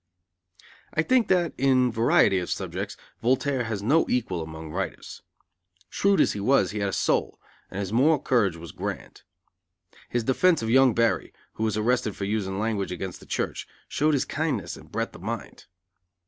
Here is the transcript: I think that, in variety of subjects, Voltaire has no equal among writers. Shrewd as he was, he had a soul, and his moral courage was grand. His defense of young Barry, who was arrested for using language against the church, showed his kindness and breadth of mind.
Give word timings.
I 0.95 1.03
think 1.03 1.27
that, 1.27 1.53
in 1.59 1.91
variety 1.91 2.39
of 2.39 2.49
subjects, 2.49 2.97
Voltaire 3.21 3.65
has 3.65 3.83
no 3.83 4.07
equal 4.09 4.41
among 4.41 4.71
writers. 4.71 5.21
Shrewd 5.91 6.19
as 6.19 6.31
he 6.33 6.39
was, 6.39 6.71
he 6.71 6.79
had 6.79 6.89
a 6.89 6.91
soul, 6.91 7.39
and 7.69 7.79
his 7.79 7.93
moral 7.93 8.17
courage 8.17 8.55
was 8.57 8.71
grand. 8.71 9.21
His 10.09 10.23
defense 10.23 10.63
of 10.63 10.71
young 10.71 10.95
Barry, 10.95 11.33
who 11.53 11.63
was 11.63 11.77
arrested 11.77 12.15
for 12.15 12.25
using 12.25 12.57
language 12.57 12.91
against 12.91 13.19
the 13.19 13.27
church, 13.27 13.67
showed 13.87 14.15
his 14.15 14.25
kindness 14.25 14.75
and 14.75 14.91
breadth 14.91 15.13
of 15.13 15.21
mind. 15.21 15.67